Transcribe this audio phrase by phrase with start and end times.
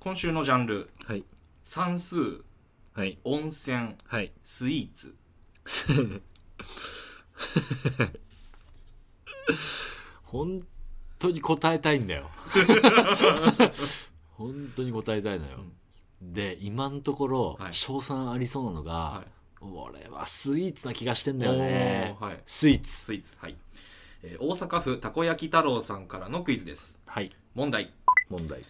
[0.00, 0.88] 今週のジャンル。
[1.04, 1.22] はい。
[1.62, 2.16] 算数。
[2.94, 3.18] はい。
[3.22, 3.96] 温泉。
[4.06, 4.32] はい。
[4.44, 5.14] スイーツ。
[10.24, 10.58] 本
[11.18, 12.30] 当に答えたいんだよ。
[14.38, 15.58] 本当に答えたいのよ、
[16.22, 17.74] で今のところはい。
[17.74, 19.26] 賞賛ありそうなのが、はい。
[19.60, 22.16] 俺はスイーツな気がしてんだよね。
[22.18, 22.42] はい。
[22.46, 22.90] スイーツ。
[22.90, 23.56] スイーツはい、
[24.22, 26.96] えー大阪府たこ焼き太郎さんからのクイズです。
[27.06, 27.36] はい。
[27.54, 27.92] 問題
[28.30, 28.60] 問題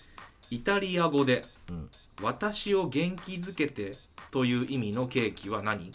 [0.50, 1.90] イタリア語でうん
[2.22, 3.92] 「私を元気づけて」
[4.32, 5.92] という意味のケーキは何？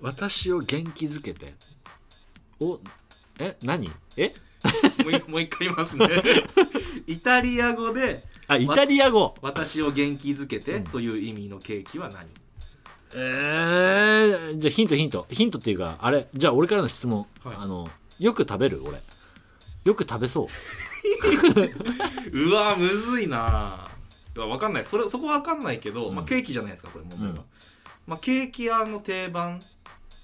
[0.00, 1.54] 私を元気づけて？
[2.60, 2.80] お
[3.38, 3.90] え何？
[4.16, 4.34] え？
[5.04, 6.08] もう一もう一回言いますね。
[7.06, 12.28] イタリア語であイタリア語「私を元気づけて」という意味のケーキは何？
[13.14, 15.26] えー、じゃあヒントヒント。
[15.30, 17.56] ヒントっていうかあれじゃあ俺からの質問、はい。
[17.58, 18.82] あのよく食べる？
[18.84, 18.98] 俺。
[19.84, 20.48] よく食べそう
[22.32, 23.88] うわむずいな。
[24.34, 24.84] うわわかんない。
[24.84, 26.14] それそこはわかんないけど、うん。
[26.14, 27.40] まあ、ケーキじゃないですかこれ問題は、うん
[28.06, 29.60] まあ、ケーキ屋の定番。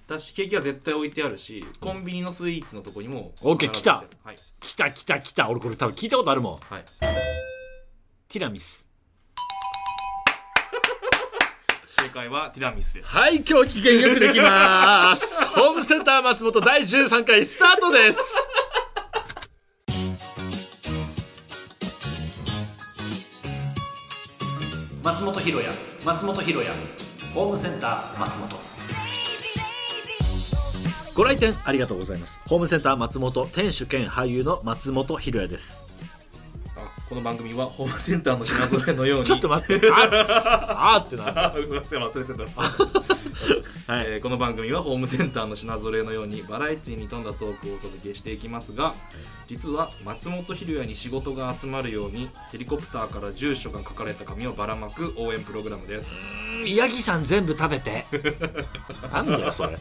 [0.07, 4.05] だしケーキは絶対置いてあるしコンビニのスイーツのとこにもオッケー来た。
[4.23, 5.49] はい、来た来た来た。
[5.49, 6.59] 俺これ多分聞いたことあるもん。
[6.59, 6.85] はい、
[8.29, 8.87] ティラミス。
[11.99, 13.09] 正解はティラミスです。
[13.09, 15.43] はい今日機嫌よくできます。
[15.57, 18.21] ホームセンター松本第13回スタートです
[25.25, 25.71] 松本ひろや
[26.05, 26.71] 松本ひろや
[27.33, 28.59] ホームセンター松本。
[31.15, 32.39] ご来店ありがとうございます。
[32.47, 35.87] ホームセンター松本店主兼俳優の松本ひろやです。
[36.77, 39.25] あこの番組はホームセンターの品揃えのように。
[39.25, 39.91] ちょっと待って。
[39.91, 42.61] ああーってなあす いません忘れてた
[43.87, 44.07] はい。
[44.09, 48.95] えーこの番組はホームセンターの品揃えのようにバラエティに富んだトークをお届けしていきますが
[49.47, 56.11] 実は松本ひろやに仕事が集まるようにヘリコプターから住所が書かれた紙をばらまく応援プログラムです。
[56.67, 58.07] ヤギさん全部食べて。
[59.13, 59.77] なんだよそれ。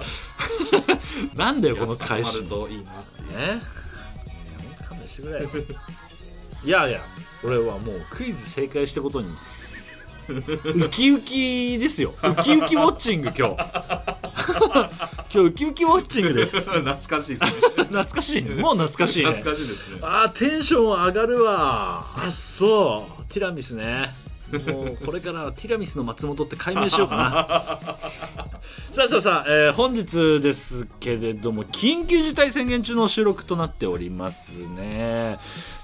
[1.35, 2.44] なんだよこの返し。
[2.44, 3.61] といいなってね。
[4.57, 5.49] ほんと勘弁してくれよ。
[6.66, 7.01] いやいや
[7.44, 9.28] 俺はもうクイズ正解したことに
[10.29, 12.13] ウキウキですよ。
[12.23, 13.56] ウキウキウォッチング今日。
[15.34, 16.61] 今日ウキウキウォッチングです。
[16.69, 17.50] 懐かしいですね。
[17.85, 18.56] 懐かしいね。
[18.56, 19.31] もう懐かしいね。
[19.31, 20.00] 懐かしいですね。
[20.01, 22.06] あーテンション上がるわ。
[22.28, 23.34] あそう。
[23.34, 24.13] ティラミスね。
[24.67, 27.23] もうこれからはティラミスの松本って解明しようかな。
[28.94, 35.40] さあさあさあ、えー本日ですけれども緊急事態宣言中の収録となっておりますね。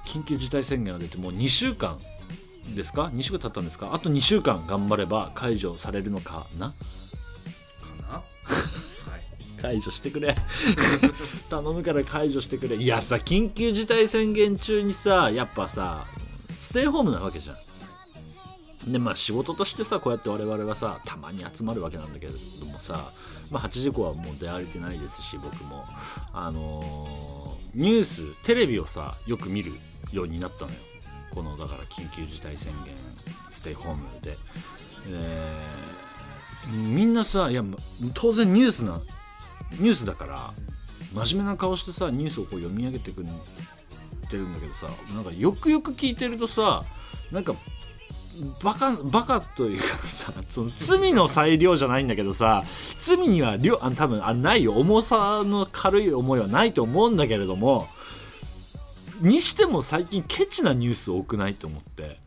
[0.05, 1.97] 緊急事態宣言が出てもう2週間
[2.75, 3.93] ですか？2週間経ったんですか？
[3.93, 6.67] あと2週間頑張れば解除されるのかな？
[6.69, 6.73] か
[8.09, 8.13] な？
[8.15, 8.23] は
[9.17, 9.61] い。
[9.61, 10.35] 解除してくれ。
[11.49, 12.75] 頼むから解除してくれ。
[12.77, 16.05] いやさ緊急事態宣言中にさやっぱさ
[16.57, 18.91] ステイホームなわけじゃん。
[18.91, 23.11] でまあ仕事としてさこうやって我々はさたまに集まるわけなんだけれどもさ、
[23.51, 25.83] まあ、8時以降はもう出歩いてないですし僕も。
[26.33, 29.71] あのーニューステレビをさよく見る
[30.11, 30.77] ようになったのよ
[31.33, 32.95] このだから緊急事態宣言
[33.51, 34.37] ステイホームで、
[35.11, 35.99] えー
[36.93, 37.63] みんなさいや
[38.13, 38.99] 当然ニュースな
[39.79, 40.53] ニュースだから
[41.13, 43.29] 真面目な顔してさニュースをこう読み上げてくれ
[44.29, 46.83] てるんだけどさなんかよくよく聞いてるとさ
[47.31, 47.53] なんか
[48.63, 52.63] バカバカというかさその罪の裁量じゃないんだけどさ
[52.99, 54.73] 罪には量あ多分あないよ。
[54.73, 57.87] 重さの軽い思いはないと思うんだけれども
[59.21, 62.19] にしても最近ケチなニュース多くないと思って。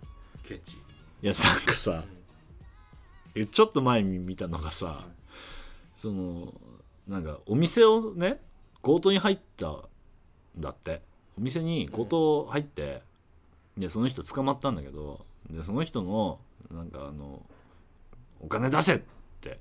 [0.44, 0.76] ケチ。
[1.22, 2.04] いやなんかさ
[3.34, 5.06] えちょっと前に見たのがさ
[5.96, 6.52] その
[7.06, 8.40] なんかお店をね
[8.82, 9.80] 強盗に入ったん
[10.58, 11.00] だって。
[11.38, 13.00] お店に強盗入って、
[13.78, 16.38] でその人捕まったんだけどでその人の
[16.70, 17.40] なんかあの
[18.42, 19.00] お金出せっ
[19.40, 19.58] て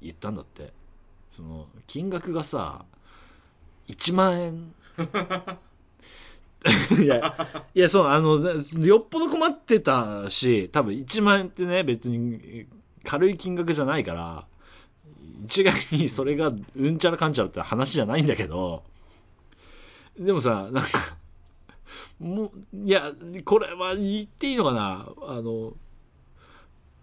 [0.00, 0.72] 言ったんだって。
[1.30, 2.84] その金額がさ
[3.86, 4.74] 1万円
[7.02, 7.34] いや
[7.74, 8.38] いやそうあの
[8.84, 12.66] よっぽど困ってたし多分1万円ってね別に
[13.04, 14.46] 軽い金額じゃないから
[15.44, 18.82] 一概にそれがうんちゃらかんちゃらって話じゃないんだけど
[20.18, 21.16] でもさなんか
[22.18, 23.12] もういや
[23.44, 25.06] これは言っていいのかな？
[25.28, 25.74] あの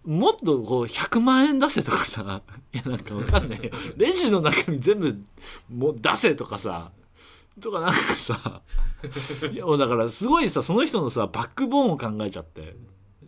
[0.04, 2.42] もっとこう100万円出せとかさ
[2.72, 3.70] いやなんかわかんないよ。
[3.96, 5.18] レジの中身全部
[5.74, 6.92] もう出せとかさ
[7.60, 8.62] とかなんかさ
[9.50, 12.76] いやもうだからすごいさその人のさバックボーンを考えちゃって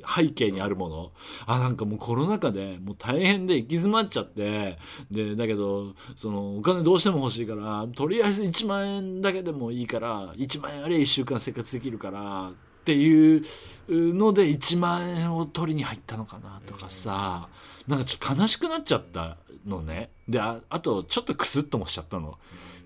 [0.07, 1.13] 背景にあるもの。
[1.47, 4.79] あなんかもうコロナ禍でもう大変で行き詰まっちゃって
[5.11, 12.53] でだけどそのお金どうしても欲しいからとりあえず1万円だけでもいいから1万円あれ1週間生活できるからっ
[12.85, 13.43] ていう
[13.89, 17.49] ので1万円を取りに入ったのかなとかさ
[17.87, 19.37] なんかちょっと悲しくなっちゃった
[19.67, 20.11] のね。
[20.29, 22.39] でああとちょっとクスッともしちゃったの。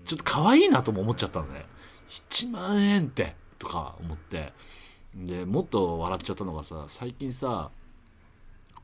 [0.05, 1.65] ちょっと可愛いなとも思っちゃったのね。
[2.09, 4.53] 1万円ってとか思って。
[5.15, 7.69] でもっと笑っちゃったのがさ最近さ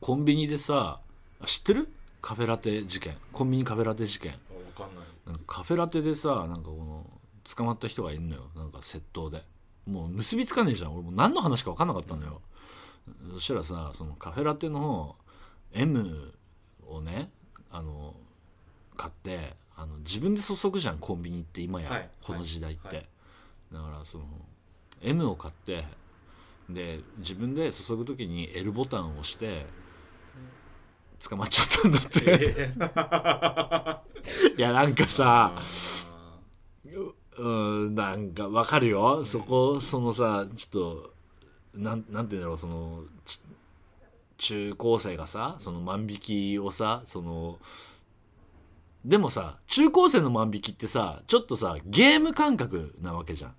[0.00, 1.00] コンビニでさ
[1.44, 1.88] 知ってる？
[2.22, 3.16] カフェラテ事件。
[3.32, 4.32] コンビニカフェラテ事件。
[4.32, 4.38] わ
[4.86, 5.40] かんない。
[5.46, 7.06] カフェラテでさなんかこの
[7.56, 8.42] 捕まった人がいるのよ。
[8.56, 9.42] なんか窃盗で。
[9.86, 10.94] もう結びつかねえじゃん。
[10.94, 12.42] 俺もう何の話か分かんなかったのよ、
[13.34, 15.16] そしたらさそのカフェラテの
[15.72, 16.32] M
[16.86, 17.30] をね
[17.70, 18.14] あの
[18.96, 23.06] 買ってあの自分で注ぐじゃんコンビニって今や、はいこの時代って、はい。
[23.72, 24.24] だからその
[25.02, 25.84] M を買って
[26.68, 29.64] で自分で注ぐ時に L ボタンを押して
[31.18, 32.22] 捕まっちゃったんだって。
[32.26, 34.00] えー
[34.56, 35.62] いやなんかさあ
[37.38, 37.48] う
[37.88, 39.24] んなんかわかるよ。
[39.24, 41.14] そこそのさちょっと
[41.74, 43.40] なんなんて言うんだろうそのち
[44.36, 47.58] 中高生がさその万引きをさその
[49.04, 53.54] でもさ中高生の万引きってさちょっとさゲーム感覚なわけじゃん。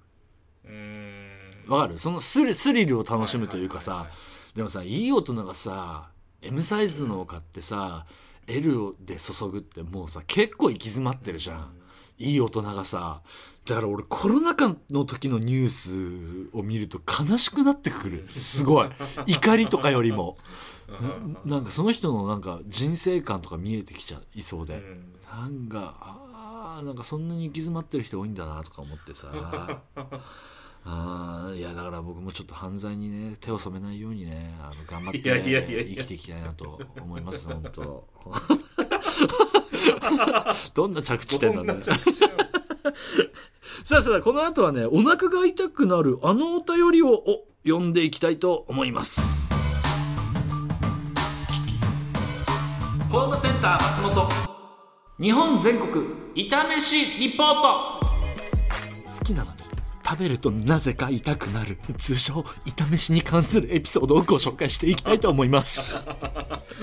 [1.67, 1.97] わかる？
[1.97, 4.07] そのスリスリルを楽しむというかさ
[4.55, 6.09] でもさいい大人がさ
[6.41, 8.05] M サイズのを買ってさ
[8.47, 11.73] L で注ぐってもうさ結構行き詰まってるじゃん。
[12.17, 13.21] いい大人がさ
[13.65, 18.27] だから俺コロナ禍の時のニュースを見ると悲しくなってくる。
[18.31, 18.89] すごい。
[19.25, 20.37] 怒りとかよりも。
[21.45, 24.75] ななんかその人のなんか人生観とか見えてきちゃいそうで。
[24.75, 29.29] うんなんかあーなんかそんなに行き詰まってる人多いんだなとか思ってさ。
[30.83, 35.43] あーいやだから僕もちょっと犯罪にね手を染めないようにねあの頑張って生
[36.01, 38.07] きていきたいなと思います本当。
[40.73, 41.81] どんな着地点なんだよ。
[43.83, 49.51] さあさあこの後はねお腹が痛くなるあのお便りをお読んでいきたいと思います。
[53.11, 54.50] ホームセンター松本
[55.21, 56.03] 日本全国
[56.33, 57.99] 痛めしリポート。
[59.19, 59.57] 好きなのに
[60.03, 66.09] 食べるとなぜか痛くなる通称痛めしに関するエピソードをご紹介していきたいと思います。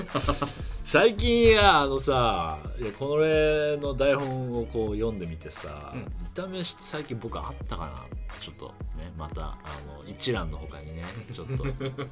[0.84, 2.58] 最近いやあのさ
[2.96, 6.06] これの台本をこう読んでみてさ、うん。
[6.30, 8.04] 痛めしって最近僕あったかな？
[8.38, 9.56] ちょっとねまたあ
[9.88, 11.02] の一覧の他にね
[11.32, 11.66] ちょっと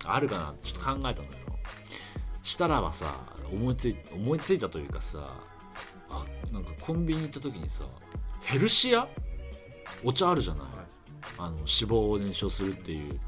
[0.06, 0.54] あるかな？
[0.64, 1.36] ちょっと考えたのよ。
[2.42, 3.14] したらばさ
[3.52, 5.20] 思いつい思いついたというかさ
[6.10, 7.84] あなんかコンビニ行った時にさ
[8.42, 9.08] ヘルシア？
[10.04, 10.70] お茶あるじゃない、はい。
[11.38, 13.18] あの脂肪を燃焼するっていう。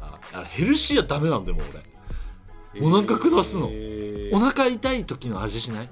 [0.00, 1.64] ああれヘルシアダメなんだよもう
[2.74, 2.86] 俺。
[2.86, 3.68] お腹下すの。
[3.70, 5.88] えーお腹痛い時の味しない？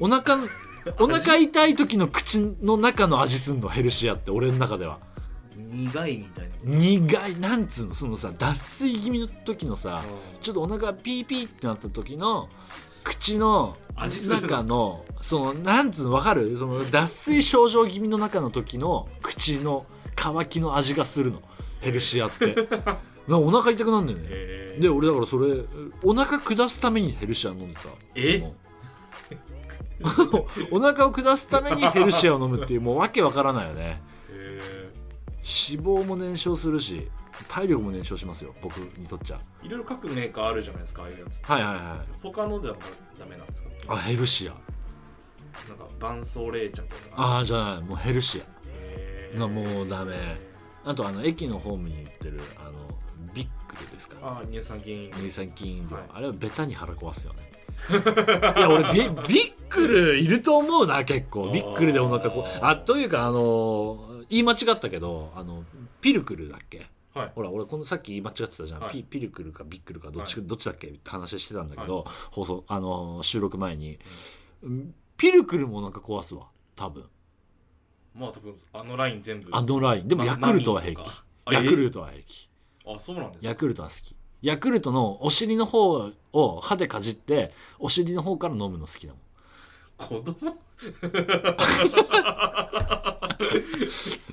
[0.00, 0.36] お腹
[1.00, 3.68] お腹痛い時の口の中の味すんの？
[3.68, 4.98] ヘルシアって俺の中では。
[5.56, 6.54] 苦いみたいな。
[6.64, 7.94] 苦いなんつうの？
[7.94, 10.02] そのさ脱水気味の時のさ
[10.42, 12.50] ちょっとお腹ピーピーってなった時の
[13.04, 13.76] 口の
[14.28, 16.56] 中のそのなんつうの分かる？
[16.56, 19.86] その脱水症状気味の中の時の口の
[20.16, 21.40] 乾きの味がするの。
[21.80, 22.56] ヘルシアって。
[23.28, 24.24] なお腹痛くなるんだよね。
[24.28, 24.76] え。
[24.78, 25.62] ーで俺だからそれ
[26.02, 28.52] お腹下すためにヘルシア飲んでたえ
[30.72, 34.02] お腹を下すためにヘルシアを飲むっていうもうわけわからないよね。
[34.30, 34.60] え。
[35.38, 37.08] 脂肪も燃焼するし
[37.48, 38.54] 体力も燃焼しますよ。
[38.62, 39.40] 僕にとっちゃ。
[39.62, 42.08] ーいろいろ各メーカーあるじゃないですかああいうやつはいはいはい。
[42.22, 42.76] 他のでは
[43.18, 43.68] ダメなんですか？
[43.88, 44.52] あヘルシア。
[45.68, 46.94] なんか伴奏冷茶とか。
[47.16, 48.42] ああじゃないもうヘルシ
[49.34, 49.38] ア。
[49.38, 50.14] がもうダメ。
[50.84, 52.72] あとあの駅のホームに売ってるあの
[53.34, 53.46] ビッ
[53.88, 54.16] グですか？
[54.22, 56.02] あ乳酸菌乳酸菌はい。
[56.14, 57.50] あれはベタに腹壊すよね。
[58.56, 61.50] いや俺ビビックルいると思うな結構。
[61.50, 62.58] ビックルでお腹こう。
[62.62, 65.64] あというかあの言い間違ったけどあの
[66.00, 66.86] ピルクルだっけ？
[67.14, 67.32] はい。
[67.34, 68.92] ほら俺このさっき間違ってたじゃん、はい。
[68.92, 70.46] ピピルクルかビックルかどっち,、はい。
[70.46, 73.98] どっちだっけって話してたんだけど、は放送あの収録前に、
[75.16, 76.48] ピルクルもお腹壊すわ。
[76.74, 77.04] 多分。
[78.14, 79.48] まあ多分あのライン全部。
[79.52, 80.08] あのライン。
[80.08, 82.48] でもまヤクルトは平気マミーとかあヤクルトは平気。
[82.86, 83.48] あそうなんですか？
[83.48, 84.16] ヤクルトは好き。
[84.42, 89.22] ヤクルトのお尻の方を歯でかじってお尻の方から飲むの好きだもん。
[90.08, 90.58] 子供？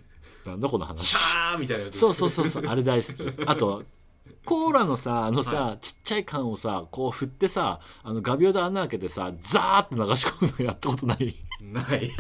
[0.46, 1.16] なんだこの話。
[1.36, 2.00] あーみたいなやつ。
[2.00, 3.24] そうそうそうそう あれ大好き。
[3.46, 3.84] あと
[4.46, 11.36] コーラのさあのさ、ちっちゃい缶をさこう振ってさあの画鋲で穴開けてさザーって流し込むのやったことない？
[11.62, 12.12] ない。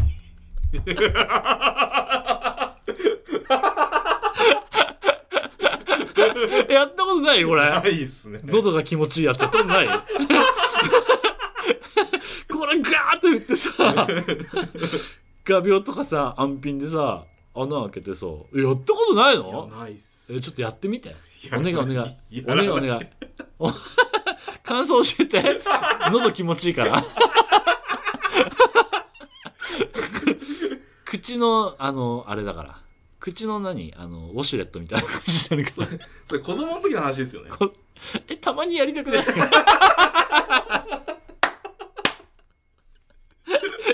[6.69, 7.43] やったことない？
[7.45, 7.69] これ。
[7.69, 8.39] ないっすね。
[8.45, 9.87] 喉が気持ちいいやつやったことない？
[12.51, 13.69] これガーって振ってさ
[15.45, 17.23] 画鋲とかさ安品でさ
[17.63, 18.33] 穴開けてさや
[18.71, 19.67] ったことないの？
[19.67, 20.33] ないっす。
[20.33, 21.15] えちょっとやってみて。
[21.53, 22.37] お願いお願い。
[22.37, 23.07] やお願いお願い。
[23.59, 23.69] お
[24.63, 25.61] 感想教えて。
[26.11, 27.03] 喉気持ちいいから。
[31.05, 32.77] 口のあのあれだから。
[33.19, 33.93] 口の何？
[33.97, 35.83] あのウォシュレットみたいな感じしてるけど
[36.27, 37.51] それ子供の時の話ですよね。
[37.51, 37.71] こ
[38.27, 39.25] えたまにやりたくない？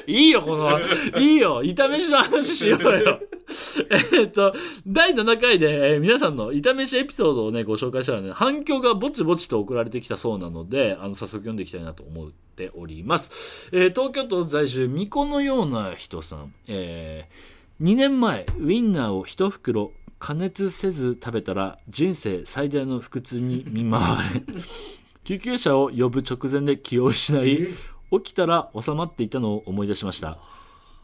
[0.06, 0.80] いいよこの
[1.20, 1.64] いいよ。
[1.64, 3.20] 炒めしの話しようよ。
[4.12, 4.54] えっと
[4.86, 24.42] 第7回で、えー皆さんの炒めしエピソードをねご紹介したらね反響がぼちぼちと送られてきたそうなのであの早速読んでいきたいなと思っております、えー東京都在住巫女のような人さん、えー2年前ウインナーを1袋加熱せず食べたら人生最大の腹痛に見舞われ
[25.24, 27.68] 救急車を呼ぶ直前で気を失い
[28.12, 30.38] 起きたら収まっていたのを思い出しました。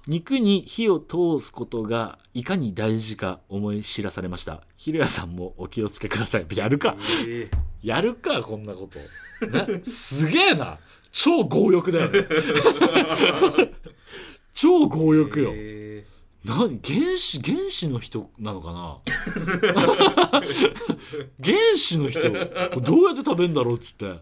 [0.07, 4.63] 肉に火を通すことがいかに大事か思い知らされました。
[4.75, 6.45] ひろやさんもお気をつけください。
[6.53, 6.95] やるか。
[7.27, 7.49] え
[7.81, 8.99] やるかこんなこと。
[9.47, 10.77] なすげえな。
[11.11, 12.27] 超強欲だよね。
[14.53, 16.05] 超強欲よ、え
[16.45, 18.99] 何原始原始の人なのかな。
[21.41, 22.21] 原始の人。
[22.21, 24.15] どうやって食べるんだろうっつって。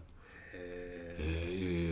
[0.54, 1.91] ええ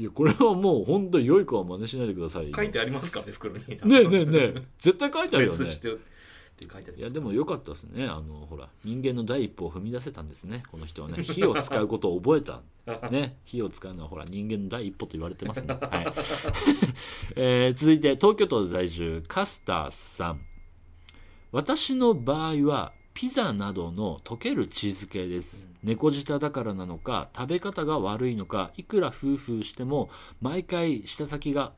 [0.00, 2.56] いやこれはもう本当に良い子は真似しないでくださいよ。
[2.56, 3.58] 書いてありますからね袋に。
[3.68, 4.62] ねえねえねえ。
[4.78, 5.78] 絶対書いてあるよね。
[6.96, 8.06] いやでも良かったですね。
[8.06, 10.62] あのほら人間の第一歩を踏み出せたんですね。
[10.70, 11.22] この人はね。
[11.22, 12.62] 火を使うことを覚えた。
[13.10, 13.36] ね。
[13.44, 16.06] 火を使うのはほら人間の第一歩と言われてますね、はい。
[17.36, 20.40] えー続いて東京都在住カスターさん。
[21.52, 30.08] 私の場合はピザなどの溶けるチーズ系です、猫舌だからなのか食べ方が悪いのかいくらフーフーしても
[30.40, 31.72] 毎回舌先が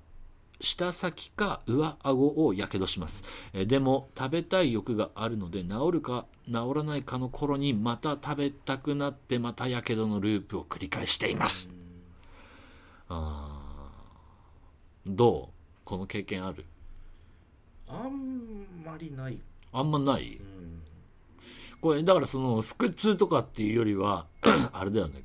[0.61, 3.25] 舌先か上顎をやけどします。
[3.53, 11.73] えーでも食べたい欲があるので治るか治らないかの頃にまた食べたくなってまたやけどのループを繰り返しています。
[13.09, 15.13] あー。
[15.17, 15.55] どう？
[15.85, 16.65] この経験ある？
[17.89, 19.41] あんまりない。
[19.73, 20.37] あんまない？
[20.37, 20.83] うん
[21.83, 24.27] これだからその腹痛とかっていうよりは
[24.73, 25.25] あれだよね。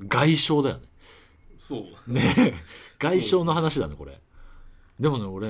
[0.00, 0.88] 外傷だよね。
[1.56, 2.12] そう。
[2.12, 2.54] ね。
[2.98, 4.20] 外傷の話だねこれ。
[4.98, 5.48] でもね俺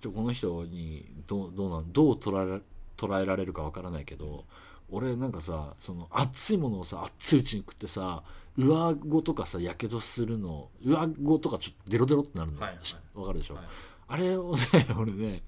[0.00, 2.60] ちょこの人にどうどうなんどう捉えら
[2.96, 4.44] 捉えられるかわからないけど
[4.88, 8.22] 俺なんかさその熱いものをさ熱いうちに食ってさ
[8.56, 12.60] 上顎とかさやけどするの上顎とかちょっとデロデロってなるの。
[12.60, 13.26] わ、はいはい。
[13.26, 13.64] かるでしょ、はい。
[14.08, 15.42] あれをね 俺ね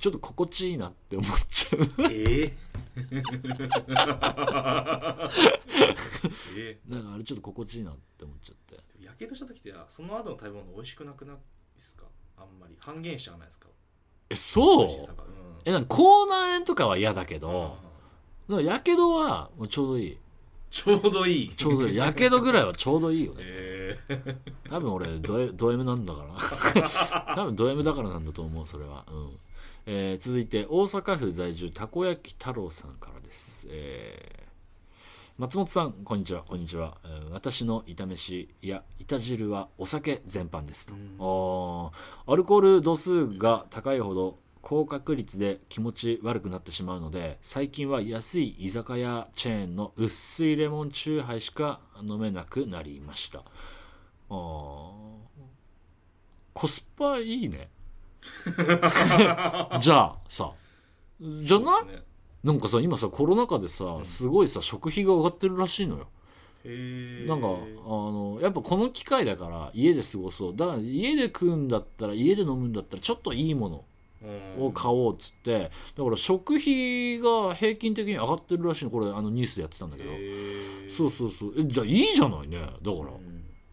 [0.00, 1.82] ちょっと心地いいなって思っちゃう。
[2.10, 2.52] ええ
[6.56, 8.82] えなんかあれちょっと心地いいなって思っちゃって。
[9.00, 11.36] えやけどした時ってその後の食べ物美味しくなくない
[11.76, 12.06] ですか？
[12.38, 12.76] あんまり。
[12.80, 13.68] 半減しちゃわないですか？
[14.30, 14.86] えそう？
[14.86, 14.90] うん。
[15.66, 17.76] えなんか口内炎とかは嫌だけど
[18.48, 20.18] やけどはもうちょうどいい。
[20.70, 21.50] ちょうどいい。
[21.54, 21.96] ちょうどいい。
[21.96, 23.40] やけどぐらいはちょうどいいよね。
[23.42, 24.36] ええ
[24.70, 26.22] 多分俺ド M なんだか
[26.74, 29.38] ら 多分ド M だからなんだと思うそれは、うん
[29.86, 34.40] えー続いて大阪府在住たこ焼き太郎さんからです、えー
[35.38, 36.42] 松本さんこんにちは。
[36.42, 41.92] こんにちは、えー私の炒めしや板汁はお酒全般ですと、
[42.26, 53.38] アルコール度数が高いほど高確率で気持ち悪くなってしまうので最近は安い居酒屋チェーンの薄いレモンチューハイしか飲めなくなりました。
[53.38, 54.34] あー
[56.52, 57.70] コスパいいね
[59.80, 60.52] じゃあさ
[61.20, 62.02] じゃない、ね。
[62.42, 64.04] なんかさ今さコロナ禍でさん。
[64.04, 66.08] すごいさ食費が上がってるらしいのよ。
[67.26, 70.56] なんかあのやっぱこの機会だから家で過ごそう。
[70.56, 73.84] だから家で食うんだったら家で飲むんだったらちょっといいもの
[74.58, 78.90] を買おうっつってだから食費が平均的に上がってるらしいの。
[78.90, 80.10] これあのニュースでやってたんだけど。
[80.88, 81.54] そうそうそう。
[81.58, 82.58] えじゃあいいじゃないね。
[82.60, 83.10] だから。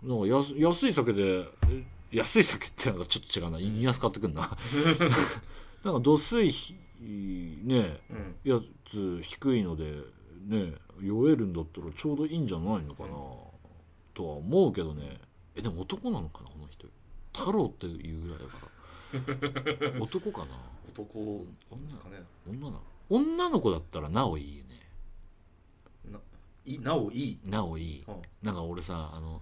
[0.03, 3.59] なんか安安い酒でえ安い酒ってなんかちょっと違うな。
[3.59, 4.41] 言いやすかってくんな。
[5.83, 8.35] なんか度数ひねうん。
[8.43, 10.01] やつ低いので
[10.47, 13.09] ね酔えるんだったらちょうどいいんじゃないのかな、
[14.13, 15.19] とは思うけどね。
[15.55, 16.87] えでも男なのかなこの人。
[17.33, 19.99] 太郎っていうぐらいだから。
[20.01, 20.59] 男かな。
[20.89, 21.45] 男
[21.83, 22.23] ですかね。
[22.47, 22.81] 女なの。
[23.09, 24.77] 女の子だったらなおいいよね。
[26.65, 27.39] いなおいい。
[27.45, 28.03] なおいい。
[28.07, 28.21] うん。
[28.41, 29.41] なんか俺さあの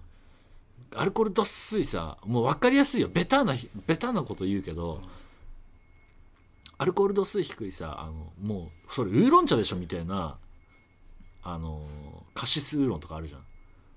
[0.94, 3.08] アルコールどっすいさもう分かりやすいよ。
[3.08, 3.54] ベタな
[3.86, 5.02] ベタなこと言うけど、
[6.78, 10.36] アルコール度数低いさあのもうそれウーロン茶でしょみたいな
[11.42, 11.80] あの
[12.34, 13.40] カシスウーロンとかあるじゃん、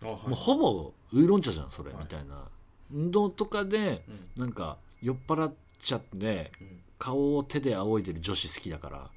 [0.09, 0.27] あはい。
[0.27, 2.03] もうほぼウーロン茶じゃんそれ、はい。
[2.03, 2.43] みたいな。
[2.91, 4.03] のとかで
[4.37, 4.43] うん。
[4.43, 6.79] なんか酔っ払っちゃってうん。
[6.97, 9.09] 顔を手で仰いでる女子好きだから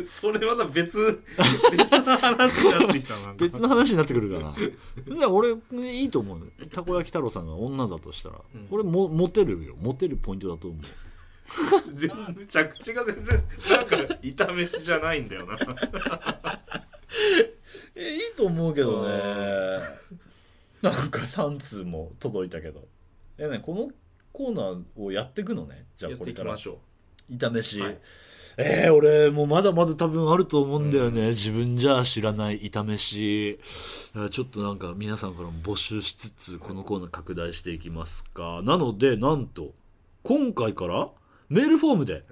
[0.06, 1.22] それまた別
[1.70, 3.34] 別の話になってきたな。
[3.38, 5.16] 別の話になってくるかな。
[5.16, 8.66] いや俺いいと思うたこ焼き太郎さんが女だとしたら、うん。
[8.68, 9.74] これもモテるよ。
[9.78, 10.80] モテるポイントだと思う。
[11.94, 15.58] 全然着地が全然なんか炒めしじゃないんだよな。
[17.94, 19.80] えいいと思うけどね。
[20.82, 22.86] なんか3通も届いたけど。
[23.38, 23.90] えねこの
[24.32, 25.86] コーナーをやっていくのね。
[25.96, 26.54] じゃあやっこれから。
[26.54, 26.80] ていきましょ
[27.30, 27.98] 炒めし、はい
[28.60, 33.60] えー、俺もうまだまだ多分あると思うんだよね、自分じゃ知らない炒めし。
[34.32, 38.60] ちょっとなんか皆さんからも募集しつつこのコーナー拡大していきますか。
[38.64, 39.74] なのでなんと
[40.24, 41.08] 今回から
[41.48, 42.24] メールフォームで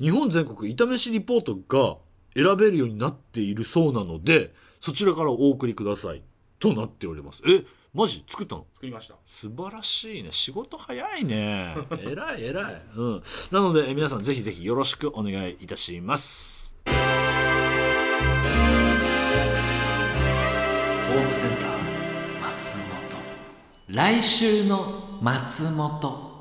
[0.00, 1.96] 日本全国炒めしリポートが
[2.36, 6.22] 選べるようになっているそうなのでそちらからお送りください。
[6.60, 7.42] となっております。
[7.48, 7.64] え
[7.94, 8.62] マジ作ったの？
[8.62, 9.14] う作りました。
[9.24, 10.32] 素晴らしいね。
[10.32, 11.76] 仕事早いね。
[12.02, 13.22] 偉い偉い、うん、
[13.52, 16.74] なのでえ皆さんぜひぜひよろしくお願いいたします。
[16.84, 16.96] ホー
[21.28, 21.60] ムセンター
[22.42, 23.94] 松本。
[23.94, 26.34] 来週の松本。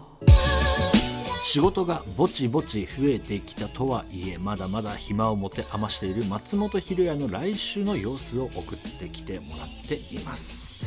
[1.44, 10.84] 仕事がぼちぼち増えてきたとはいえまだまだ暇を持て余している松本ひろやの来週の様子を送ってきてもらっています、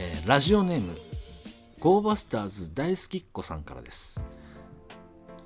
[0.00, 0.96] えーラジオネーム
[1.80, 4.24] ゴーバスターズ大好きっ子さんからです。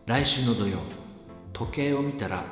[0.07, 0.79] 来週の土曜
[1.53, 2.45] 時計を見たら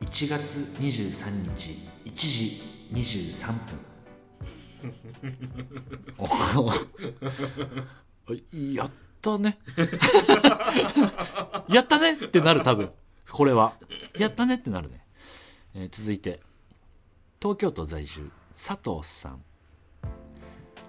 [0.00, 1.70] 1月23日
[2.08, 2.62] 1時
[2.94, 3.52] 23
[8.28, 8.74] 分。
[8.74, 9.58] やったね。
[11.68, 12.90] やったねってなる多分。
[13.30, 13.74] これは。
[14.18, 15.06] やったねってなるね、
[15.74, 16.40] えー続いて
[17.40, 19.44] 東京都在住佐藤さん。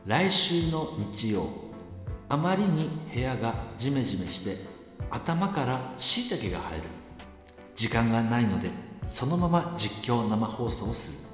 [0.05, 1.47] 来週の日曜。
[2.29, 4.55] あまりに部屋がジメジメして
[5.11, 6.83] 頭からしいたけが入る。
[7.75, 8.69] 時間がないので
[9.05, 11.25] そのまま実況生放送をする。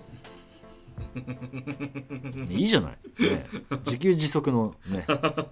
[2.50, 3.48] いいじゃない、ね、
[3.86, 5.06] 自給自足のね。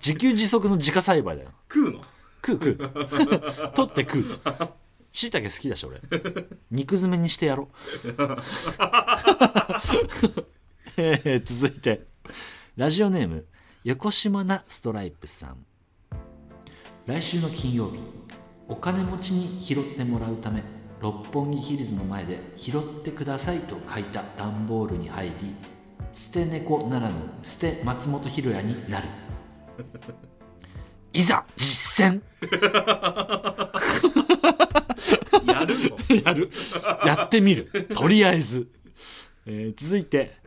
[0.04, 1.52] 自給自足の自家栽培だよ。
[1.72, 2.02] 食うの？
[2.46, 2.78] 食う食う。
[3.76, 4.40] 取って食う。
[5.12, 6.02] しいたけ好きだし俺。
[6.72, 7.76] 肉詰めにしてやろう。
[10.98, 12.08] えー続いて
[12.80, 13.46] ラジオネーム
[13.84, 15.66] 横島なストライプさん。
[17.08, 18.00] 来週の金曜日
[18.70, 20.64] お金持ちに拾ってもらうため
[21.02, 25.34] 六本木ヒルズの前で拾ってくださいと書いた段ボールに入り
[26.14, 29.10] 捨て猫ならぬ捨て松本ひろやになる。
[31.12, 32.22] いざ実践。
[35.46, 36.16] やるの？
[36.24, 36.50] やる。
[37.06, 37.90] やってみる。
[37.94, 38.70] とりあえず、
[39.46, 40.38] えー続いて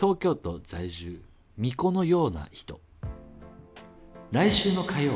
[0.00, 1.20] 東京都在住
[1.58, 2.80] 巫女のような人。
[4.30, 5.12] 来週の火曜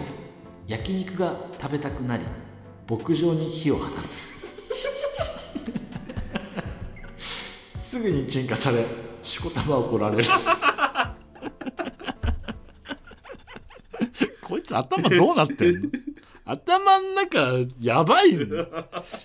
[0.66, 2.24] 焼肉が食べたくなり
[2.88, 4.36] 牧場に火を放つ。
[7.80, 8.84] すぐに鎮火され
[9.22, 10.24] しこたま怒られる。
[14.42, 15.90] こいつ頭どうなってんの？
[16.44, 17.40] 頭ん中
[17.80, 18.38] やばい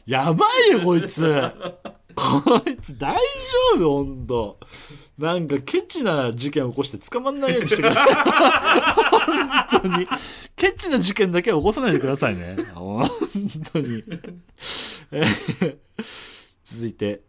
[0.08, 1.52] やばいよこいつ。
[2.16, 3.20] こいつ大丈
[3.76, 4.58] 夫ほんと。
[5.22, 8.16] なんかケチな事件起こして捕まんないようにしてください。
[9.72, 10.08] 本当に。
[10.56, 12.58] ケチな事件だけは起こさないでくださいね。
[12.74, 13.08] 本
[13.72, 14.04] 当に。
[15.12, 15.78] えー
[16.64, 17.22] 続いて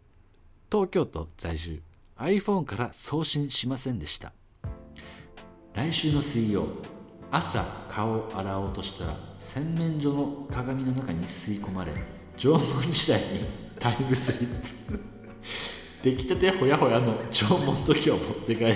[0.71, 1.81] 東京都在住。
[2.17, 4.31] iPhone から送信しませんでした。
[5.73, 6.65] 来週の水曜
[7.29, 11.91] 朝顔を洗おうとしたら洗面所の鏡の中に吸い込まれ
[12.37, 13.25] 縄文時代に
[13.79, 14.99] タイムスリップ
[16.03, 18.75] 出来たてほやほやの縄文時を持って帰る。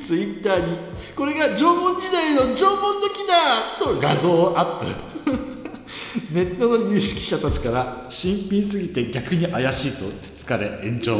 [0.00, 0.78] ツイッターに
[1.16, 4.86] 「これが縄文時代の縄文時だ!」と画像をアップ。
[6.32, 11.16] ネットの有識者たちから新品すぎて逆に怪しいとつつかれ炎上。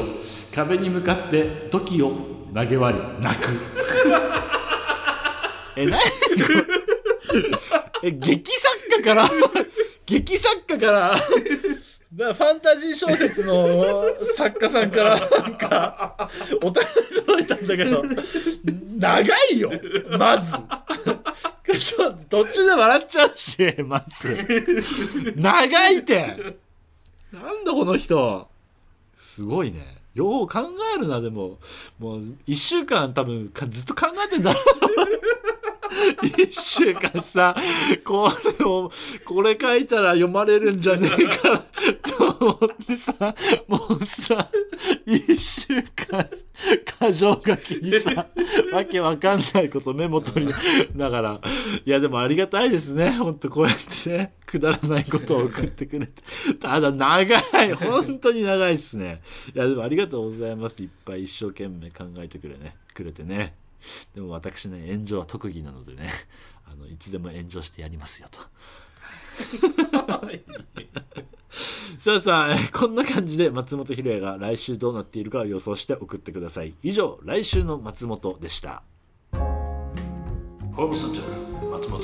[0.54, 2.12] 壁に向かって土器を
[2.54, 3.48] 投げ割り泣く。
[5.74, 5.98] え何
[8.04, 9.28] え劇作家から
[10.06, 11.20] 劇作家から
[12.14, 14.05] だファンタジー小説の
[14.37, 16.29] 作家さんからなんか
[16.62, 18.03] お便り届いたんだけど
[18.98, 19.70] 長いよ
[20.18, 20.59] まず。
[21.79, 24.37] ちょっと途中で笑っちゃうしまず。
[25.37, 26.57] 長いって。
[27.33, 28.48] なんだこの人。
[29.18, 30.03] すごいね。
[30.14, 30.61] よう考
[30.94, 31.59] えるなでも。
[31.98, 34.64] もう1週間多分ずっと考えてんだろう。
[36.38, 37.55] 一週間さ
[38.05, 38.90] これを
[39.24, 41.64] これ書いたら読まれるんじゃねえか
[42.16, 43.14] と思ってさ
[43.68, 44.48] もうさ
[45.07, 46.28] 一週間
[47.00, 48.26] 箇条書きにさ
[48.72, 50.55] わけわかんないことメモ取り
[50.94, 51.40] ながら。
[51.85, 53.11] いやでもありがたいですね。
[53.11, 56.22] ほんとこうやってねくだらないことを送ってくれて。
[56.61, 59.22] ただ長い本当に長いっすね。
[59.55, 60.83] いやでもありがとうございます。
[60.83, 63.55] いっぱい一生懸命考えてくれねくれてね。
[64.14, 66.10] でも私ね炎上は特技なのでね
[66.66, 68.40] あのいつでも炎上してやりますよと
[71.98, 76.74] さあさあ、こんな感じで松本ひろやが来週どうなっているかを予想して送ってください。
[76.82, 78.82] 以上、来週の松本でした。
[79.32, 82.00] ホームセンター松本。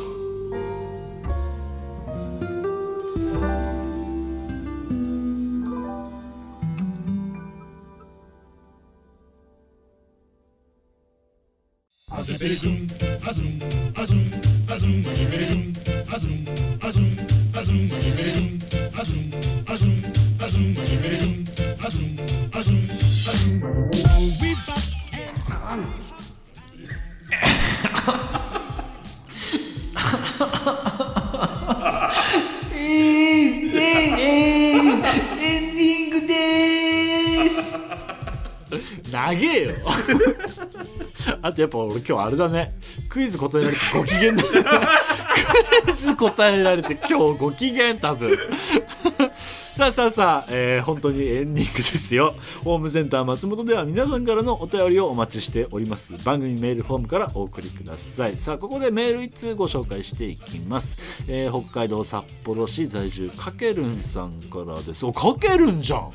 [12.39, 12.87] zoom,
[13.27, 13.59] a zoom,
[13.97, 14.33] a zoom,
[14.69, 15.73] a zoom, a zoom, a zoom,
[16.15, 16.48] a zoom,
[41.59, 42.79] あとやっぱ俺今日あれだね。
[43.09, 44.43] クイズ答えられてご機嫌だ
[45.85, 48.39] クイズ答えられて今日ご機嫌多分。
[49.77, 52.35] さあさあさあ、えー本当にエンディングですよ。
[52.65, 56.15] ホームセンター松本では皆さんからのお便りをお待ちしております。
[56.25, 58.37] 番組メールフォームからお送りください。
[58.39, 65.05] さあここでメール1通ご紹介していきます、えー北海道札幌市在住かけるんさんからです。
[65.07, 66.13] おかけるんじゃん！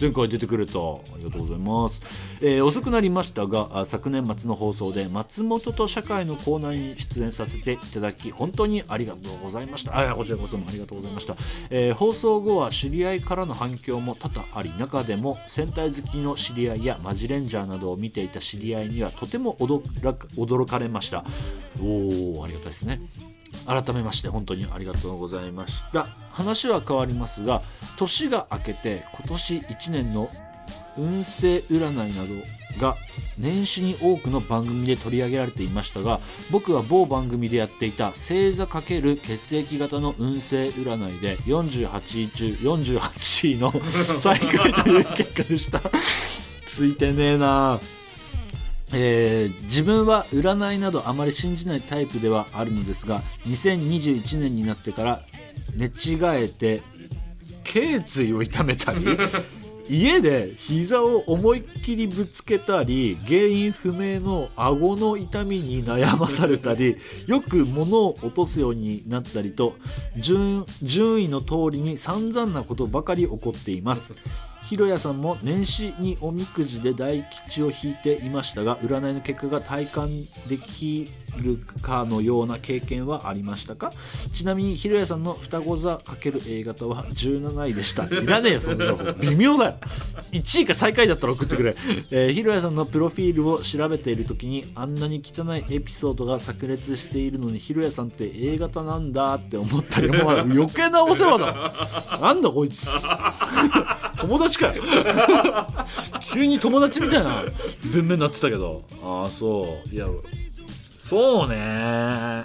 [0.00, 0.72] 前回出てくれた。
[0.78, 2.00] ありがとうございます、
[2.40, 9.98] えー遅くなりましたが昨年末の放送で松本と社会のコーナーに出演させていただき本当にありがとうございました。
[9.98, 11.36] あこちらこそもありがとうございました、
[11.70, 21.24] えー放送後は知り合いからの反響も多々あり中でも戦隊好きの知り合いやマジレンジャーなどを見ていた知り合いにはとても驚か驚かれました。
[21.80, 23.00] おおありがたいですね。
[23.66, 26.06] 改めまして本当にありがとうございました。
[26.32, 27.62] 話は変わりますが
[27.96, 30.28] 年が明けて今年1年の
[30.96, 32.96] 運勢占いなどが
[33.38, 43.72] 年始に多くの番組で取り上げられていましたが僕は某番組でやっていた星座×血液型の運勢占いで48位中48位の
[44.16, 45.82] 最下位という結果でした。
[46.64, 47.74] ついてねえな。
[47.74, 47.80] あ
[48.94, 55.22] えー自分は占いなどあまり信じないタイプではあるのですが2021年になってから
[55.76, 56.80] 寝違えて
[57.64, 59.00] 頸椎を痛めたり
[59.90, 69.74] 家で膝を思いっきりぶつけたり原因不明の顎の痛みに悩まされたりよく物を落とすようになったりと
[70.16, 74.14] 順順位の通りに散々なことばかり起こっています
[74.68, 80.08] ひろやさんも年始におみくじで大吉を引いていましたが占いの結果が体感
[80.48, 83.92] できるかのような経験はありましたか？
[84.32, 88.04] ちなみにひろやさんの双子座× A 型は17位でした。
[88.04, 89.12] いらねえよその情報。
[89.14, 89.74] 微妙だよ。
[90.32, 91.76] 1位か最下位だったら送ってくれ、
[92.10, 102.18] えー、ひろやさんのプロフィールを調べている時にあんなに汚いエピソードが炸裂しているのにひろやさんって A 型なんだって思ったりもう余計なお世話だ。
[102.20, 102.88] なんだこいつ。
[104.18, 104.82] 友 達かよ
[106.32, 107.44] 急に友達みたいな
[107.92, 108.84] 文面になってたけど。
[109.02, 109.94] ああそう。
[109.94, 110.06] いや
[111.02, 112.44] そうね。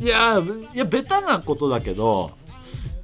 [0.00, 0.40] いや
[0.74, 2.30] いやベタなことだけど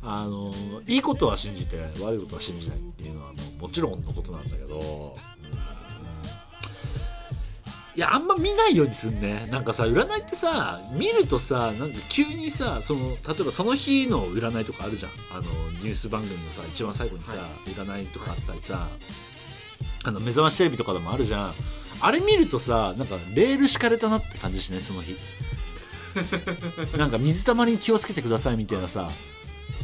[0.01, 0.53] あの
[0.87, 5.17] いいことは信じて悪いことは信じないっていうのはもうもちろんのことなんだけど、
[7.97, 9.49] いやあんま見ないようにすんね。
[9.53, 15.13] なんかさ占いってさ見るとさなんか急にさその例えばその日の占いとかあるじゃん。
[15.33, 15.43] あの
[15.81, 18.89] ニュース番組のさ一番最後にさ、は占いとかあったりさ
[20.03, 21.55] あの目覚ましテレビとかでもあるじゃん。
[22.01, 24.81] あれ見るとさなんかレール敷かれたなって感じしない？
[24.81, 25.17] その日。
[26.99, 29.11] なんか水たまりに気をつけてくださいみたいなさ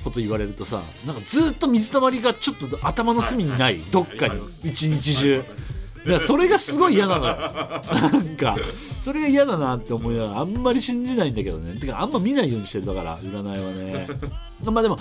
[0.04, 4.40] こと言われるとさなんかずっと水たまりがちょっと頭の隅にない、どっかに。
[4.62, 5.42] 一日中
[6.06, 7.36] だそれがすごい嫌なのよ。
[7.36, 8.56] なんか
[9.02, 11.78] それが嫌だなって思いながらあんまり信じないんだけどね。
[11.78, 14.08] てかあんま見ないようにしてるだから占いはね。
[14.64, 14.98] まあでも、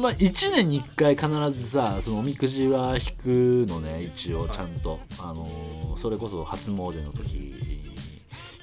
[0.00, 1.28] まあ、1年に1回必
[1.58, 7.54] ずさそのおみくじは引くのね一応ちゃんと、あのーそれこそ初詣の時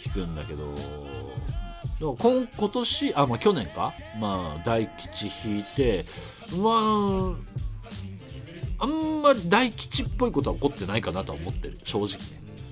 [0.05, 0.73] 引くんだけど。
[1.99, 3.93] 今今年あまあ去年か。
[4.19, 6.05] まあ大吉引いて
[6.57, 7.59] まあ
[8.79, 11.79] あんまり大吉っぽいことは起こってないかなとは思ってる。
[11.83, 12.17] 正直ね。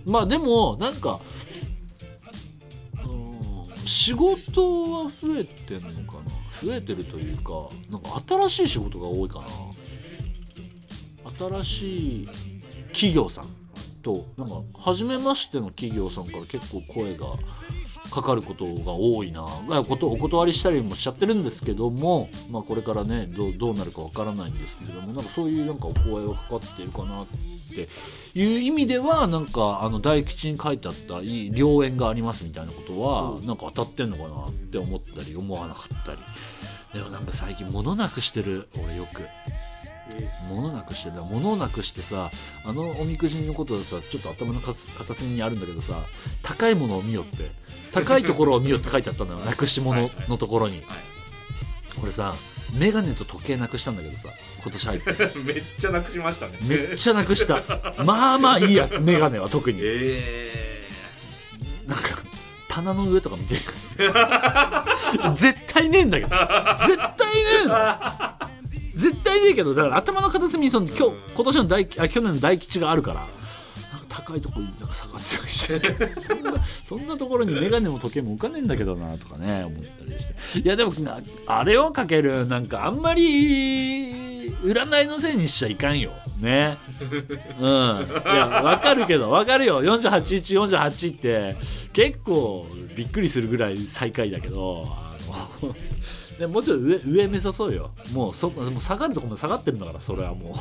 [0.05, 1.19] まあでもなんか
[3.05, 6.31] うん仕事は増えてんのかな。
[6.61, 9.47] 増えてるというかなんか新しい仕事が多いかな。
[11.61, 12.29] 新しい
[12.93, 13.45] 企業さん
[14.01, 17.27] となんか初めましての企業さんから結構声が
[18.11, 19.45] かかることが多いな。
[19.67, 27.27] まあことお断りしたりもしちゃってるんですけども、まあ、これからねどうどうなるかわからないんですけれどもなんかそういうなんかお声がかかっているかなっ
[27.73, 27.87] て
[28.39, 33.45] いう意味ではなんかあの大吉に書いてあったいい良縁がありますみたいなことはうん。
[33.45, 36.19] なんか当たってんのかなって思ったり思わなかったり。
[36.93, 39.23] でもなんか最近物なくしてる俺よく。
[40.11, 42.31] え物なくしてる物をなくしてさ
[42.63, 46.03] あのおみくじのことでさちょっと頭の片片隅にあるんだけどさ
[46.43, 47.51] 高いものを見よって。
[47.91, 49.39] 高いところを見よって書いてあったんだよ。
[49.45, 50.77] なくし物のところに。
[50.77, 50.85] はい。
[51.99, 52.35] これさ
[52.73, 54.29] メガネと時計なくしたんだけどさ
[54.61, 55.33] 今年入って。
[55.39, 56.57] めっちゃなくしましたね。
[56.61, 57.63] めっちゃなくした。
[58.03, 59.79] まあまあいいやつメガネは特に。
[59.81, 60.87] え
[61.85, 62.03] なんか
[62.67, 63.61] 棚の上とか見てる
[65.33, 66.29] 絶対ねえんだけど。
[66.29, 68.36] 絶対ねえの
[68.97, 73.27] 絶対ねえけどだから頭の片隅にその今日今年の大あ去年の大吉があるから
[73.91, 76.19] なんか高いとこなんか探すようにして。
[76.19, 80.59] そんなそんなところに眼鏡も時計も置かねえんだけどなとかね思ったりして。
[80.59, 86.11] いやでもなあれをかけるなんかあんまり占いのせいにしちゃいかんよ。
[86.39, 86.77] ね。
[87.59, 87.65] うん。
[87.65, 87.67] い
[88.25, 89.83] やわかるけどわかるよ。
[89.83, 91.55] 481448って
[91.93, 94.87] 結構びっくりするぐらい最下位だけど
[96.37, 97.91] でもうちょっと上上目指そうよ。
[98.13, 100.55] もうそもう下がるとこまで下がってるんだからそれはも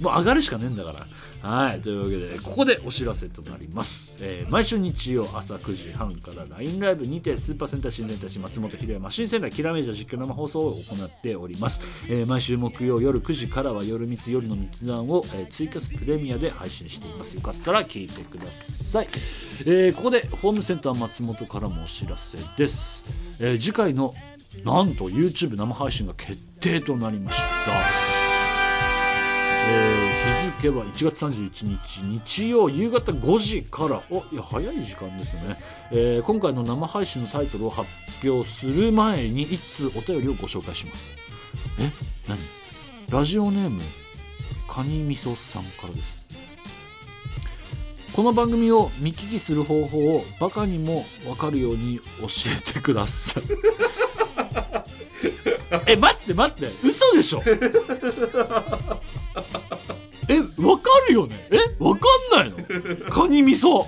[0.00, 0.02] う。
[0.02, 1.06] もう上がるしかねえんだから。
[1.40, 17.34] はいというわけでここでお知らせとなります、えー毎週日曜朝9時半から LINE ライブにてスーパーセンター新年たち松本秀山新仙台キラメージャー実況生放送を行っております、えー毎週木曜夜9時からは夜3つ夜の密談を、えーツイキャスプレミアで配信しています。
[17.36, 19.08] よかったら聞いてください、
[19.64, 23.04] えーここでホームセンター松本からもお知らせです、
[23.38, 24.12] えー次回の
[24.64, 27.44] なんと YouTube 生配信が決定となりました。
[29.70, 34.02] えー日付は1月31日日曜夕方5時から。
[34.10, 35.56] おいや早い時間ですね、
[35.92, 37.88] えー今回の生配信のタイトルを発
[38.24, 41.10] 表する前に一通お便りをご紹介します。
[41.78, 41.92] え
[42.28, 42.38] 何？
[43.10, 43.80] ラジオネーム
[44.66, 46.17] カニみそさんからです。
[48.18, 52.26] この番組を見聞きする方法をバカにも分かるように教
[52.58, 53.44] えてください。
[55.86, 56.68] え待って待って。
[56.82, 57.42] 嘘でしょ。
[57.46, 57.50] え
[60.60, 61.46] わかるよね。
[61.52, 62.56] えわかんないの。
[63.08, 63.86] カニ味噌。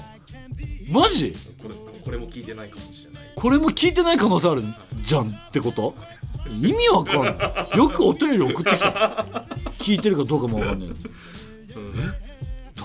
[0.89, 1.35] マジ？
[1.61, 3.23] これこれも聞いてないかもしれない。
[3.35, 4.63] これも聞いてない可能性ある。
[5.03, 5.97] じゃんってこと？
[6.49, 7.33] 意味わかんな
[7.75, 7.77] い。
[7.77, 9.27] よくお便り送ってきた。
[9.81, 10.89] 聞いてるかどうかもわかんない。
[10.89, 10.97] うん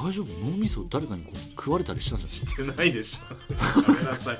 [0.05, 0.27] 大丈夫？
[0.45, 2.35] 脳みそ誰かにこう食われたりしたんじゃない？
[2.35, 3.33] してないでしょ。
[3.33, 4.39] やめなさい。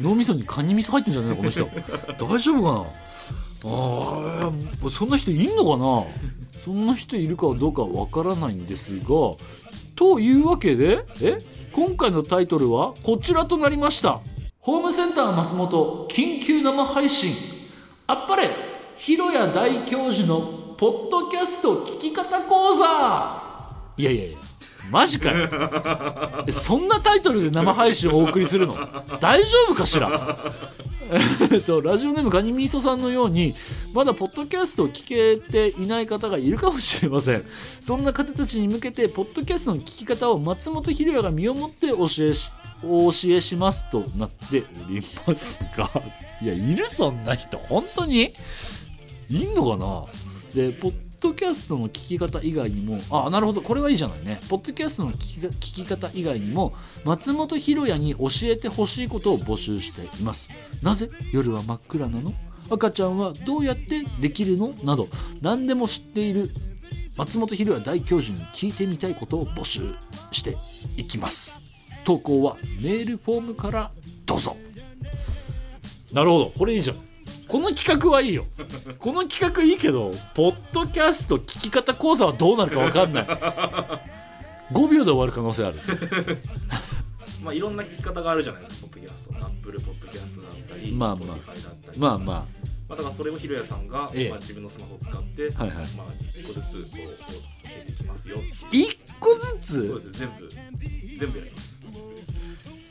[0.00, 1.36] 脳みそにカニ味噌入ってんじゃないの？
[1.36, 1.64] この人。
[1.64, 3.70] 大丈夫かな？
[3.70, 6.04] あーそんな人いんのかな？
[6.64, 9.06] そんな人いるかどうかわからないんですが。
[9.96, 11.38] というわけでえ？
[11.72, 14.20] 今回のタイトルはこちらとなりました。
[14.60, 17.32] ホームセンター松本緊急生配信。
[18.06, 18.48] あっぱれ
[18.96, 23.43] 広谷大教授のポッドキャスト聞き方講座
[23.96, 24.38] いやいやいや
[24.90, 25.48] マジかよ。
[26.50, 28.74] そんなタイトルで生配信をお送りするの？
[29.18, 30.36] 大丈夫かしら？
[31.50, 33.54] えっとラジオネームガニミーソさんのように
[33.94, 37.44] まだポッドキャストを聞けていない方がいるかもしれません。
[37.80, 42.50] そんな方たちに向けてポッドキャストの聞き方を松本ひろが身をもって教えし
[42.82, 45.90] お教えしますとなっておりますが。
[46.42, 47.56] いやいるそんな人。
[47.56, 48.34] 本当に？
[49.30, 50.04] いんのかな？
[50.54, 50.92] でポッ
[51.24, 54.40] ドキャストの聞き方以外にもあなるほどこれはいいじゃないね。
[54.48, 60.50] ポッドキャストの聞き聞き方以外にも松本ひろやに教えてほしいことを募集しています。
[60.82, 62.34] なぜ夜は真っ暗なの？
[62.70, 64.74] 赤ちゃんはどうやってできるの？
[64.84, 65.08] など
[65.40, 66.50] 何でも知っている
[67.16, 69.94] 松本ひろや大教授に聞いてみたいことを募集
[70.30, 70.56] して
[70.96, 71.60] いきます。
[72.04, 73.90] 投稿はメールフォームから
[74.26, 74.56] どうぞ。
[76.12, 76.52] なるほど。
[76.58, 76.96] これいいじゃん。
[77.48, 78.44] この企画はいいよ。
[78.98, 83.24] この企画いいけどポッドキャスト聞き方講座はどうなるか分かんない。
[84.72, 85.78] 5秒で終わる可能性ある。
[87.42, 89.34] まあいろんな聞き方があるじゃないですかポッドキャスト。
[89.44, 91.36] アップルポッドキャストだったりまあまあ。
[91.36, 91.98] Spotify だったり。
[91.98, 92.46] まあまま
[92.90, 94.30] あだからそれをひろやさんが、ええ。
[94.30, 95.68] まあ、自分のスマホを使って、はいはい。
[95.68, 96.06] まあ
[96.38, 97.30] 一個ずつこう教
[97.64, 98.86] えていきますよっていう。
[98.86, 99.46] あ1個ず
[99.88, 100.50] そうつです全部。
[101.18, 101.73] 全部やります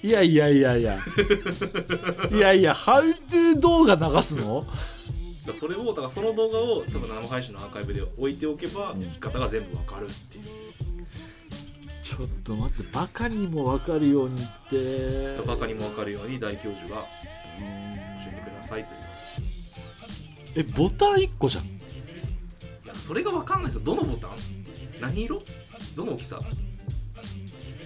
[0.03, 0.99] いやいやいやいや。
[2.29, 4.65] いやいやハウトゥー動画流すの？
[5.47, 8.99] だそれをだからその動画を多分生配信のアーカイブで置いておけば、うん。
[8.99, 10.43] 聞き方が全部わかるっていう。
[12.03, 15.37] ちょっと待ってバカにも分かるようにって。
[15.47, 17.05] バカにもわかるように大教授が
[17.57, 17.63] うん。
[17.63, 20.67] 教えてくださいという。
[20.67, 21.63] えボタン1個じゃん。
[21.63, 21.67] い
[22.85, 23.81] やそれがわかんないですよ。
[23.85, 24.31] どのボタン？
[24.99, 25.41] 何色？
[25.95, 26.39] どの大きさ？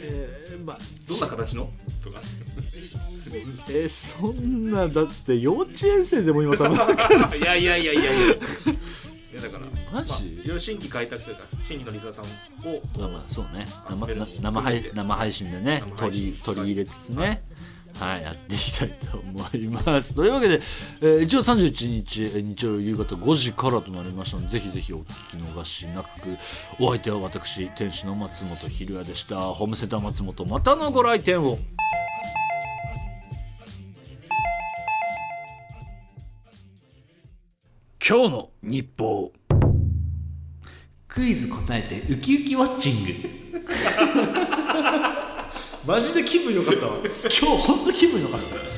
[0.01, 1.69] えーまあどんな形の？
[2.03, 2.21] とか。
[3.69, 6.79] えーそんなだって幼稚園生でも今多分い。
[7.43, 8.11] やいやいやいやいや。
[8.11, 10.09] いやだからマジ？
[10.11, 12.25] まあいろいろ新規開拓というか新規のリスナーさん
[12.69, 13.67] をまあまあそうね。
[13.89, 14.07] 生
[14.41, 17.21] 生配生配信でね取信り取り入れつつね。
[17.25, 17.41] はい、
[17.99, 20.13] はいやっていきたいと思います。
[20.13, 20.61] というわけで、
[21.01, 26.07] えー1月31日、えー日曜夕方5時からとなりましたので、ぜひぜひお聞き逃しなく、
[26.79, 29.37] お相手は私、店主の松本ひるやでした。
[29.37, 31.57] ホームセンター松本、またのご来店を。
[38.07, 39.33] 今日の日報。
[41.07, 43.13] クイズ答えてウキウキウォッチング。
[45.87, 46.97] マジで気分良かったわ。
[47.01, 48.76] 今日本当気分良かった。